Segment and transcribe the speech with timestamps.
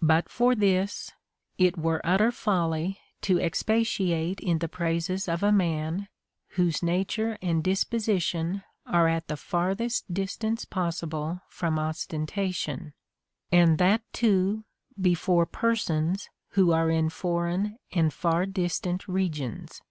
[0.00, 1.10] But for this,^
[1.58, 6.06] it were utter folly to expatiate in the praises of a man,
[6.50, 12.94] whose nature and disposition are at the farthest distance possible from ostentation,
[13.50, 14.62] and that, too,
[15.00, 19.82] before persons who are in foreign and far distant regions.